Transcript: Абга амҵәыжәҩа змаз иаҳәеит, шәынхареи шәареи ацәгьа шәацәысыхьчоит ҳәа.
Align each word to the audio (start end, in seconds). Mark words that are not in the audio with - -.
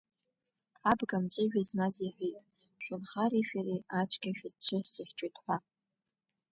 Абга 0.91 1.17
амҵәыжәҩа 1.17 1.67
змаз 1.67 1.95
иаҳәеит, 2.01 2.37
шәынхареи 2.83 3.47
шәареи 3.47 3.81
ацәгьа 3.99 4.31
шәацәысыхьчоит 4.37 5.35
ҳәа. 5.43 5.57